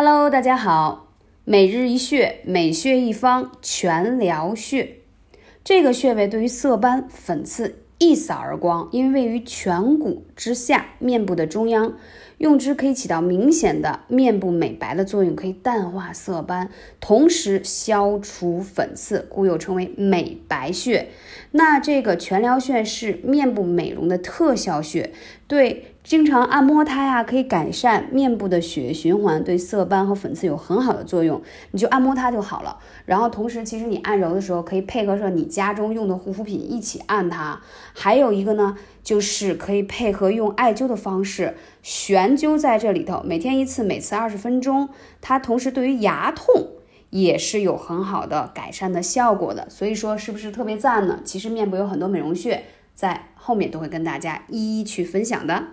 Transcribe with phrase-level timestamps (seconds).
[0.00, 1.08] Hello，大家好。
[1.44, 4.98] 每日一穴，每穴一方，全疗穴。
[5.64, 11.96] 这个穴位对于色斑、粉刺一扫而光，因为位于颧骨之下，面部的中央。
[12.36, 16.70] 用之可以起到明显的面部美白的作用，可以淡化色斑，
[17.00, 21.08] 同时消除粉刺，故又称为美白穴。
[21.52, 25.12] 那这个全疗穴是面部美容的特效穴，
[25.46, 31.40] 对经常按摩它呀，可以改善面部的血液循环，对色斑和粉刺有很好的作用。
[31.70, 32.78] 你就按摩它就好了。
[33.06, 37.60] 然后同时，其实你按揉的时候可以配合着你家中用的护肤品一起按它。
[37.94, 42.36] 还有一个呢，就是可以配合用艾灸的方式悬。
[42.36, 44.88] 灸在这里头，每天一次，每次二十分钟。
[45.20, 46.68] 它同时对于牙痛
[47.10, 49.68] 也是有很好的改善的效果的。
[49.70, 51.20] 所以说，是不是特别赞呢？
[51.24, 55.64] 其实面部有很多美容穴，在后面都会跟大家一一去分享的。